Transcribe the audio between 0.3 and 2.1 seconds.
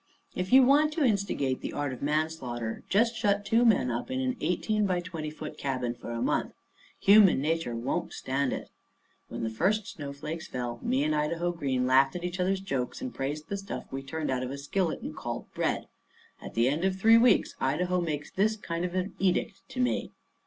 If you want to instigate the art of